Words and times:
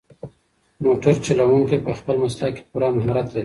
موټر 0.83 1.15
چلونکی 1.25 1.77
په 1.85 1.91
خپل 1.99 2.15
مسلک 2.23 2.51
کې 2.55 2.63
پوره 2.69 2.87
مهارت 2.97 3.27
لري. 3.31 3.39